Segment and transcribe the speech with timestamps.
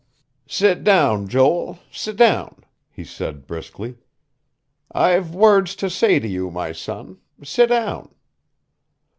[0.47, 1.77] "Sit down, Joel.
[1.91, 3.97] Sit down," he said briskly.
[4.91, 7.19] "I've words to say to you, my son.
[7.43, 8.09] Sit down."